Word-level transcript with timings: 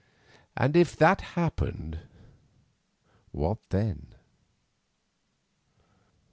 And 0.57 0.75
if 0.75 0.95
that 0.95 1.21
happened, 1.37 1.99
what 3.31 3.59
then? 3.69 4.15